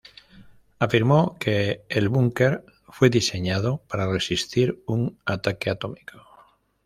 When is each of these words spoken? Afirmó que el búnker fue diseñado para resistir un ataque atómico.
Afirmó 0.79 1.37
que 1.39 1.83
el 1.89 2.09
búnker 2.09 2.65
fue 2.87 3.11
diseñado 3.11 3.83
para 3.87 4.11
resistir 4.11 4.81
un 4.87 5.19
ataque 5.27 5.69
atómico. 5.69 6.19